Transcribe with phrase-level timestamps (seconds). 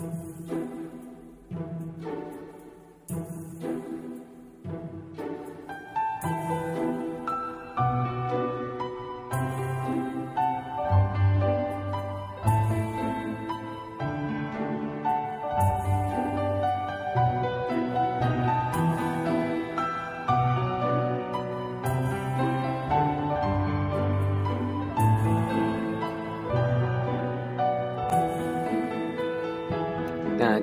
[0.00, 0.83] 嗯，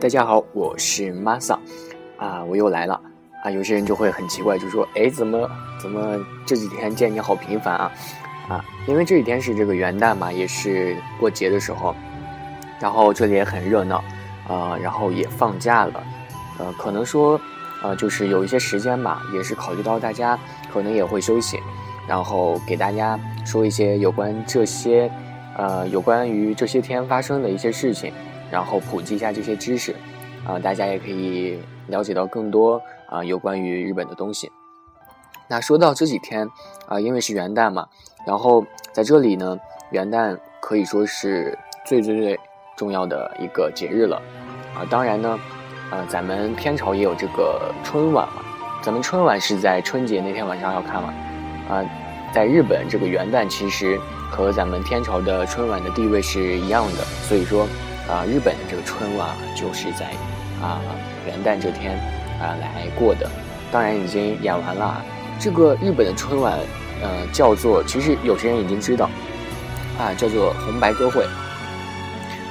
[0.00, 1.58] 大家好，我是 Masa，
[2.16, 2.98] 啊，我又来了
[3.44, 3.50] 啊。
[3.50, 5.46] 有些人就会很奇怪，就说，哎，怎么
[5.78, 7.92] 怎么这几天见你好频繁啊？
[8.48, 11.94] 啊，因为这几天是这个元旦嘛，也是过节的时候，
[12.80, 14.02] 然后这里也很热闹，
[14.48, 16.02] 啊，然后也放假了，
[16.58, 17.38] 呃，可能说，
[17.82, 20.38] 呃，就是有一些时间吧，也是考虑到大家
[20.72, 21.60] 可能也会休息，
[22.08, 25.12] 然后给大家说一些有关这些，
[25.58, 28.10] 呃，有关于这些天发生的一些事情。
[28.50, 29.94] 然后普及一下这些知识，
[30.44, 34.50] 啊，大家也可以了解到更多啊有关于日本的东西。
[35.48, 36.48] 那说到这几天
[36.86, 37.86] 啊，因为是元旦嘛，
[38.26, 39.58] 然后在这里呢，
[39.90, 42.40] 元旦可以说是最最最
[42.76, 44.16] 重要的一个节日了，
[44.74, 45.38] 啊，当然呢，
[45.90, 48.42] 啊，咱们天朝也有这个春晚嘛，
[48.82, 51.14] 咱们春晚是在春节那天晚上要看嘛，
[51.68, 51.84] 啊，
[52.32, 53.98] 在日本这个元旦其实
[54.30, 57.66] 和咱们天朝的春晚的地位是一样的，所以说。
[58.10, 60.06] 啊，日本的这个春晚就是在
[60.60, 60.82] 啊
[61.26, 61.96] 元旦这天
[62.40, 63.30] 啊来过的，
[63.70, 65.04] 当然已经演完了。
[65.38, 66.58] 这个日本的春晚，
[67.00, 69.08] 呃，叫做其实有些人已经知道，
[69.96, 71.24] 啊，叫做红白歌会，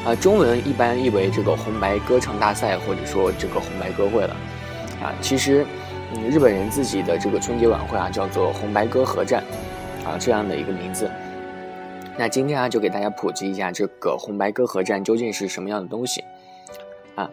[0.06, 4.36] 啊，中文一般译为这个红白歌唱大赛，或者说这个红白歌会了，
[5.04, 5.66] 啊，其实
[6.16, 9.44] 嗯，日本人自己的这个春节晚会啊，叫做红白歌合战，
[10.06, 11.12] 啊，这样的一个名字。
[12.20, 16.22] 那今天啊，就给大家普及一下这个红白歌合战究竟是什么样的东西
[17.16, 17.32] 啊？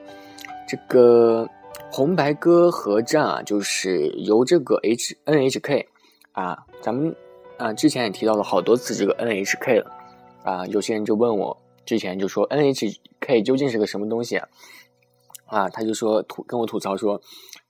[0.69, 1.45] 这个
[1.91, 5.89] 红白歌合战啊，就是由这个 H N H K
[6.31, 7.13] 啊，咱们
[7.57, 9.91] 啊之前也提到了好多次这个 N H K 了
[10.45, 14.49] 啊，有些人就问我，之前就说 N H K 究竟是个什么东西啊？
[15.47, 17.21] 啊，他就说吐跟我吐槽说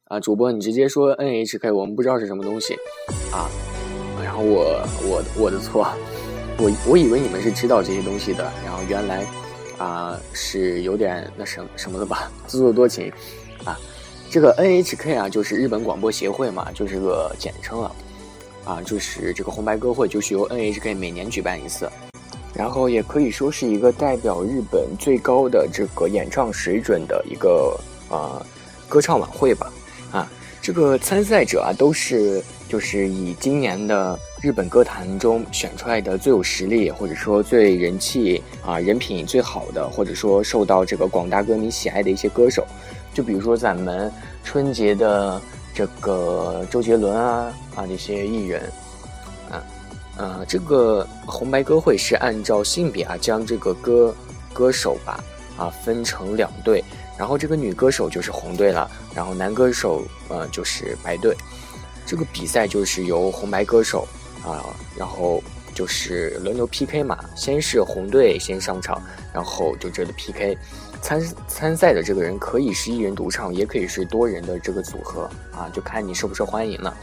[0.04, 2.74] 啊，主播你直接说 N H K，我们不知道是什么东西
[3.32, 3.48] 啊，
[4.22, 5.88] 然后我我我的错。
[6.58, 9.26] 我我以为你们是知道这些东西的，然后原来，
[9.76, 13.12] 啊是有点那什什么的吧，自作多情，
[13.62, 13.78] 啊，
[14.30, 17.92] 这个 NHK 啊就是日本广播协会嘛，就是个简称了，
[18.64, 21.90] 啊就是这个红白歌会就是由 NHK 每年举办一次，
[22.54, 27.78] 然后也可以说是一个代表日本最高的这个演唱水准的一个
[28.08, 28.40] 啊
[28.88, 29.70] 歌唱晚会吧，
[30.66, 34.18] 这个参赛者啊都是就是以今年的。
[34.42, 42.64] 日本歌坛中选出来的最有实力，或者说最人气啊人品最好的，或者说受到这个广大歌迷喜爱的一些歌手，
[43.14, 44.12] 就比如说咱们
[44.44, 45.40] 春节的
[45.74, 48.62] 这个周杰伦啊啊这些艺人，
[49.50, 49.64] 啊
[50.16, 54.14] 啊这个红白歌会是按照性别啊将这个歌
[54.52, 55.24] 歌手吧
[55.56, 56.84] 啊分成两队，
[57.18, 61.36] 然后这个女歌手就是红队了，然后男歌手呃就是白队，
[62.06, 64.06] 这个比赛就是由红白歌手。
[64.44, 64.62] 啊，
[64.96, 65.42] 然后
[65.74, 70.56] 就是轮流 PK 嘛，先是红队先上场，然后就这里 PK，
[71.02, 76.96] 参参赛的这个人可以是一人独唱，也可以是多人的这个组合啊，就看你受不受欢迎了。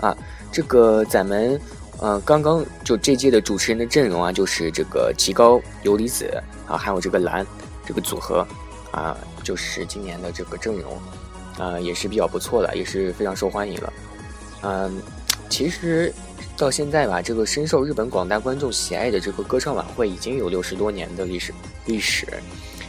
[0.00, 0.16] 啊，
[0.50, 1.60] 这个咱们
[2.00, 7.46] 呃刚刚就这届的主持人的阵容啊，就是这个极高游离子啊，还有这个蓝
[7.86, 8.44] 这个组合
[8.96, 10.98] 啊，就是今年的这个阵容
[11.56, 13.92] 啊，也是比较不错的，也是非常受欢迎了，
[14.62, 15.00] 嗯。
[15.48, 16.12] 其实，
[16.56, 22.26] 到现在吧，这个深受日本广大观众喜爱的这个歌唱晚会已经有六十多年的历史历史，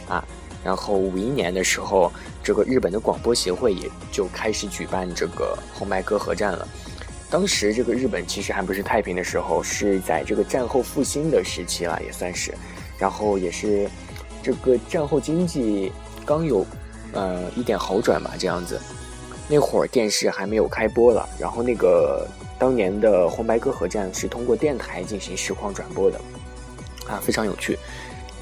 [0.08, 0.22] 啊，
[0.64, 6.66] 然后五一年的时候，这个日本的广播协会也就开始举办这个红白歌合战了。
[7.30, 12.52] 当时这个日本其实还不是太平的时候，是在这个战后复兴的时期了，也算是，
[12.98, 13.88] 然后也是
[14.42, 15.92] 这个战后经济
[16.24, 16.64] 刚有
[17.12, 18.80] 呃一点好转吧，这样子。
[19.48, 22.26] 那会儿电视还没有开播了，然后那个。
[22.60, 26.20] 当年的红白歌合战是通过电台进行实况转播的，
[27.06, 27.78] 啊，非常有趣，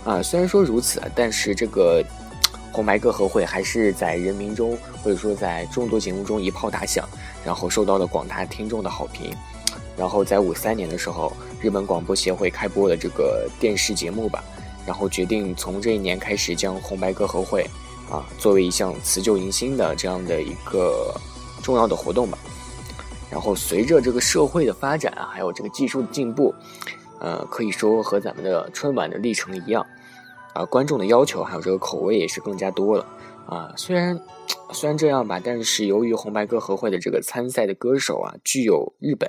[0.06, 2.02] 啊，虽然说如此，但是这个
[2.72, 7.06] 红白歌合会还是在人民中或者说在众多节目中一炮打响，
[7.44, 9.30] 然后受到了广大听众的好评。
[9.98, 14.42] 然后在五三年的时候，日本广播协会开播了这个电视节目吧，
[14.86, 17.68] 然后决定从这一年开始将红白歌合会
[18.10, 21.12] 啊作为一项辞旧迎新的这样的一个
[21.62, 22.38] 重要的活动吧。
[23.28, 26.54] 然后随着这个社会的发展啊，还有这个技术的进步，
[27.18, 29.84] 呃，可以说和咱们的春晚的历程一样，
[30.54, 33.04] 啊观众的要求还有这个口味也是更加多了
[33.44, 33.74] 啊。
[33.76, 34.16] 虽然
[34.72, 39.28] 虽然这样吧，但是由于红白歌合会的这个参赛的歌手啊，具有日本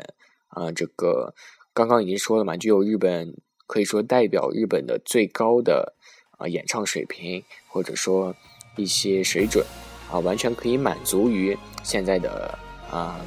[0.49, 1.33] 啊这个
[1.73, 3.35] 刚刚已经说了嘛，具有日本
[3.67, 5.93] 可以说代表日本的最高的
[6.37, 8.33] 啊演唱水平，或者说
[8.75, 9.63] 一些水准
[10.11, 12.57] 啊，完全可以满足于现在的
[12.89, 13.19] 啊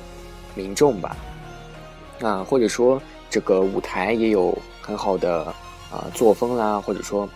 [0.56, 1.16] 民众吧
[2.20, 3.00] 啊，或者说
[3.30, 5.44] 这个舞台也有很好的
[5.92, 7.28] 啊作风啦，或者说。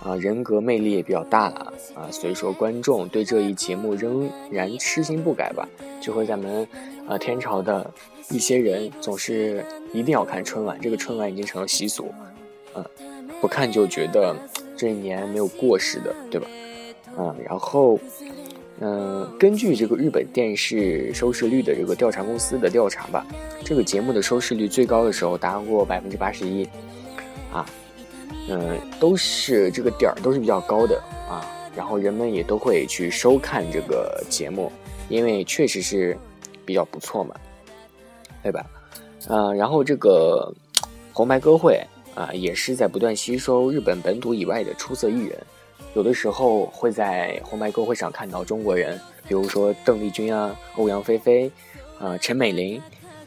[0.00, 5.68] 啊，人格魅力也比较大了啊，所以说观众对这一节目仍然痴心不改吧。
[6.00, 6.64] 就和咱们
[7.08, 7.92] 啊天朝的
[8.30, 12.14] 一些人总是一定要看春晚，这个春晚已经成了习俗，
[13.00, 14.34] 嗯，不看就觉得
[14.76, 16.46] 这一年没有过似的，对吧？
[17.16, 17.98] 嗯，然后
[18.80, 23.26] 嗯，根据这个日本电视收视率的这个调查公司的调查吧，
[23.64, 26.64] 这个节目的收视率最高的时候达过百分之八十一，
[27.52, 27.64] 啊。
[28.50, 30.98] 嗯，都是这个点儿都是比较高的
[31.28, 31.44] 啊，
[31.76, 34.72] 然后人们也都会去收看这个节目，
[35.10, 36.16] 因为确实是
[36.64, 37.34] 比较不错嘛，
[38.42, 38.64] 对吧？
[39.28, 40.50] 嗯，然后这个
[41.12, 41.78] 红白歌会
[42.18, 45.38] 啊，也是在不断吸收日本本土以外的出色艺人，
[45.94, 51.48] 有的时候会在红白歌会上看到中国人，比如说邓丽君啊、欧阳菲菲
[52.00, 52.82] 啊、陈美玲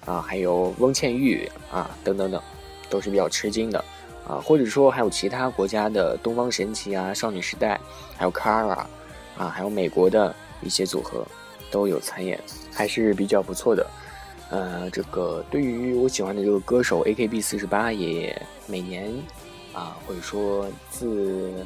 [0.06, 2.42] 啊，还有翁倩玉啊等等等，
[2.90, 3.82] 都是比较吃惊的。
[4.28, 7.80] 啊，或者说还有其他国家的东方神起啊、少女时代，
[8.18, 8.86] 还有 Kara，
[9.38, 11.26] 啊，还有美国的一些组合
[11.72, 12.38] 都有参演，
[12.74, 13.90] 还是比较不错的。
[14.52, 19.10] 呃，这个对于我喜欢的这个歌手 AKB 四十八，也每年
[19.74, 21.66] 啊，或者说自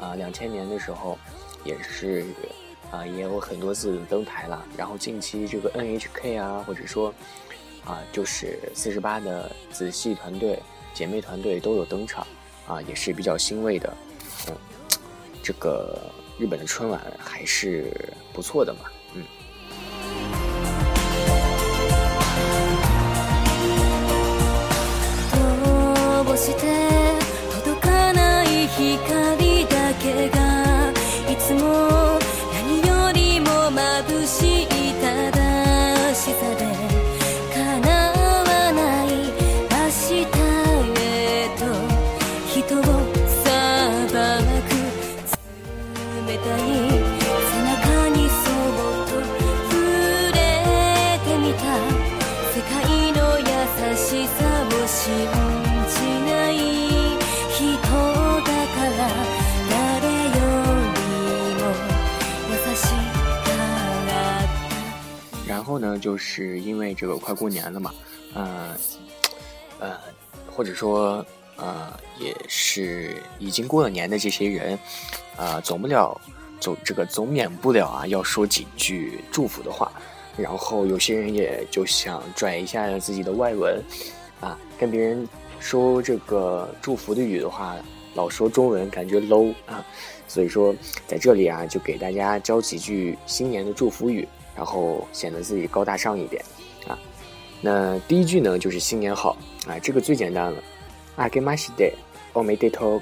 [0.00, 1.16] 啊两千年的时候，
[1.64, 2.26] 也是
[2.90, 4.66] 啊也有很多次登台了。
[4.76, 7.14] 然后近期这个 NHK 啊，或者说
[7.84, 10.60] 啊就是四十八的子系团队。
[10.92, 12.24] 姐妹团队都有登场，
[12.68, 13.92] 啊，也是比较欣慰的。
[14.48, 14.54] 嗯，
[15.42, 16.00] 这个
[16.38, 17.92] 日本的春晚还是
[18.32, 18.80] 不错的嘛。
[19.14, 19.24] 嗯。
[65.78, 67.92] 呢就是因为这个快过年了嘛，
[68.34, 68.68] 嗯，
[69.80, 69.98] 呃，
[70.54, 71.24] 或者说
[71.56, 74.78] 呃，也是已经过了年的这些人，
[75.36, 76.20] 啊，总不了
[76.60, 79.92] 总这个总免不了啊，要说几句祝福的话，
[80.36, 83.82] 然后有些人也就想拽一下自己的外文，
[84.40, 85.28] 啊，跟别人
[85.60, 87.76] 说这个祝福的语的话，
[88.14, 89.84] 老说中文感觉 low 啊，
[90.28, 90.74] 所以说
[91.06, 94.26] 在这里啊，就给大家教几句新年的祝福语。
[94.56, 96.40] 然后显得自己高大上一点，
[96.86, 96.96] 啊，
[97.60, 99.36] 那第一句呢就是新年好
[99.66, 100.62] 啊，这个最简单了，
[101.16, 103.00] 啊，gimashi de，ome ditto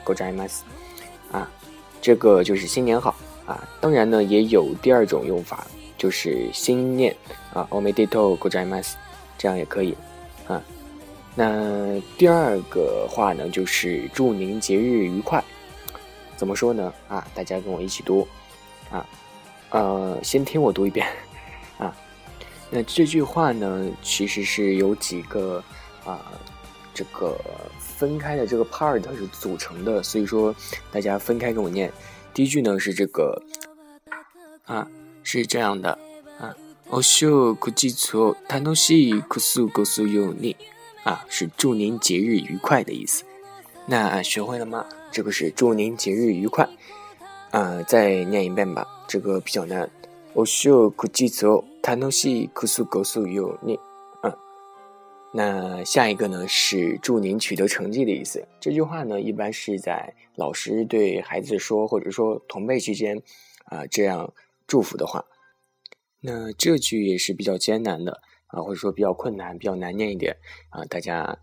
[1.32, 1.50] 啊，
[2.03, 3.14] 这个就是新年好
[3.47, 3.67] 啊。
[3.81, 7.17] 当然呢，也有第二种用法，就是新年
[7.55, 8.36] 啊，ome ditto
[8.67, 8.93] ます
[9.39, 9.96] 这样也可以
[10.46, 10.63] 啊。
[11.34, 15.43] 那第二个话呢，就是祝您节日愉快。
[16.36, 16.93] 怎么说呢？
[17.08, 18.29] 啊，大家跟我一起读
[18.91, 19.06] 啊，
[19.70, 21.06] 呃，先听我读一遍
[21.79, 21.96] 啊。
[22.69, 25.65] 那这句话呢，其实是有几个
[26.05, 26.20] 啊，
[26.93, 27.41] 这个。
[27.92, 30.56] 分开的这个 part 是组成的，所以说
[30.92, 31.92] 大家分开跟我念。
[32.33, 33.42] 第一句呢是这个
[34.66, 34.87] 啊，
[35.23, 35.97] 是这样的
[36.40, 36.56] 啊，
[36.90, 40.56] おしょくじつを楽しいくすごすよに
[41.04, 43.23] 啊，是祝您节日愉快的意思。
[43.87, 44.85] 那学会了吗？
[45.11, 46.69] 这个是祝您节日愉快
[47.52, 49.90] 啊，再念一遍吧，这个比较难。
[50.35, 53.80] おしょくじつを楽しいくすごすように，嗯，
[55.33, 58.47] 那下一个呢是祝您取得成绩的意思。
[58.59, 63.21] 这句话呢一般是在老师对孩子说，或者说同辈之间
[63.66, 64.33] 啊这样
[64.66, 65.23] 祝福的话。
[66.19, 70.35] 那这句也是比较艰难的啊，或者说比较困难、比较难念一点
[70.69, 70.83] 啊。
[70.85, 71.37] 大家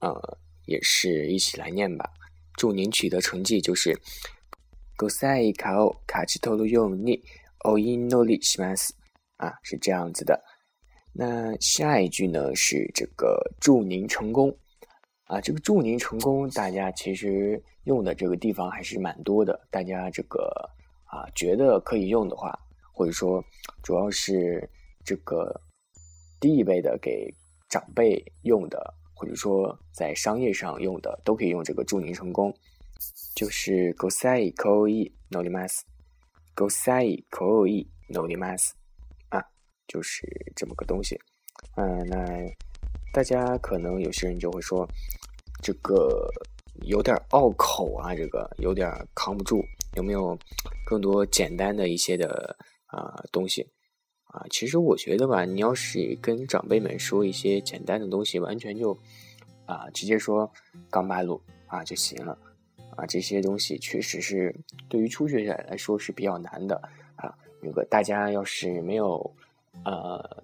[0.00, 2.10] 呃也是一起来念吧。
[2.56, 3.96] 祝您取得成绩就是
[4.96, 7.22] ごさいかを勝ち取るように
[7.64, 8.94] お祈りします。
[9.36, 10.42] 啊，是这样子的。
[11.13, 14.55] 那下一句呢是这个祝您成功
[15.25, 19.59] 啊，这个祝您成功，大家其实用的这个地方还是蛮多的。
[19.69, 20.69] 大家这个
[21.05, 22.57] 啊觉得可以用的话，
[22.93, 23.43] 或者说
[23.83, 24.69] 主要是
[25.03, 25.53] 这个
[26.39, 27.33] 低一辈的给
[27.69, 32.53] 长辈用的，或者说在商业上用的，都可以用这个祝您成功。
[33.35, 38.80] 就是 go say ko i no limas，go say ko i no limas，啊，
[39.91, 41.19] 就是这么个东西。
[41.75, 42.15] 嗯，那
[43.11, 44.87] 大家可能有些人就会说，
[45.61, 46.31] 这个
[46.83, 49.61] 有点拗口啊，这个有点扛不住。
[49.97, 50.39] 有没有
[50.85, 52.55] 更多简单的一些的
[52.85, 53.61] 啊东西
[54.23, 54.45] 啊？
[54.49, 58.97] 其实我觉得吧，你要是跟长辈们说一些简单的东西，完全就
[59.65, 60.49] 啊直接说
[60.89, 62.31] 刚八路啊就行了
[62.95, 63.05] 啊。
[63.05, 64.55] 这些东西确实是
[64.87, 66.77] 对于初学者来说是比较难的
[67.17, 67.35] 啊。
[67.61, 69.35] 那个大家要是没有
[69.85, 70.43] 呃。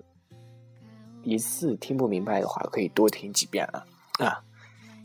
[1.23, 3.85] 一次听不明白的话，可以多听几遍了
[4.19, 4.41] 啊。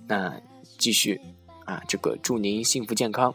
[0.06, 0.40] 那
[0.78, 1.20] 继续
[1.64, 3.34] 啊，这个祝您幸福健康，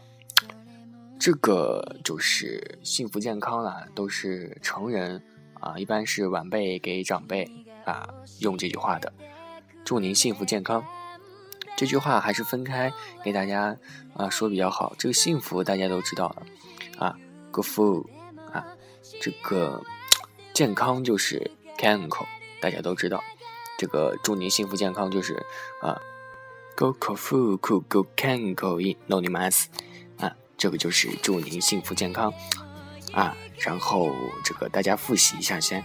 [1.20, 5.22] 这个就是幸福健康了，都是成人
[5.56, 7.46] 啊，一般是晚辈给长辈
[7.84, 8.08] 啊
[8.40, 9.12] 用这句话的。
[9.84, 10.82] 祝您幸福健康，
[11.76, 12.90] 这句话还是分开
[13.22, 13.76] 给大家
[14.14, 14.96] 啊说比较好。
[14.98, 16.46] 这个幸福大家都知道了
[17.00, 17.18] 啊
[17.52, 18.08] ，good food
[18.54, 18.66] 啊，
[19.20, 19.84] 这个
[20.58, 22.26] 健康就是 canco。
[22.60, 23.24] 大家都知道，
[23.78, 25.36] 这个祝您幸福健康就是
[25.84, 26.02] 啊
[26.76, 29.66] ，go ko fu ku go can ko in no ni mas，
[30.18, 32.34] 啊，这个就是祝您幸福健康
[33.14, 34.10] 啊，然后
[34.44, 35.84] 这个大家复习一下先。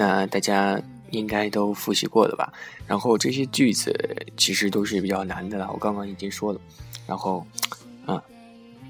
[0.00, 0.80] 那大家
[1.10, 2.50] 应该都复习过了吧？
[2.86, 3.94] 然后这些句子
[4.34, 6.60] 其实都是比较难的了，我刚刚已经说了。
[7.06, 7.46] 然后，
[8.06, 8.22] 啊，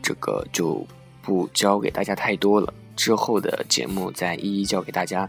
[0.01, 0.87] 这个就
[1.21, 5.29] 不教给大家太多了，之后的节目再一一教给大家。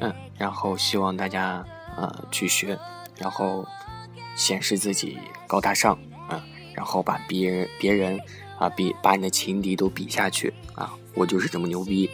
[0.00, 1.64] 嗯，然后希望大家
[1.96, 2.78] 呃去学，
[3.16, 3.66] 然后
[4.36, 5.98] 显示自己高大上
[6.28, 8.20] 啊，然后把别人别人
[8.58, 12.10] 啊比把你的情敌都比下去啊，我就是这么牛逼。